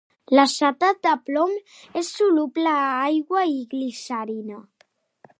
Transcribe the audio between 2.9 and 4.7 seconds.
aigua i glicerina.